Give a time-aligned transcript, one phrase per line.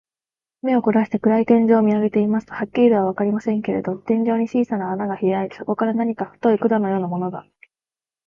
[0.63, 7.45] 目をこらして、暗い天井を見あげていますと、はっきりとはわかりませんけれど、天井に小さな穴がひらいて、そこから何か太い管のようなものが、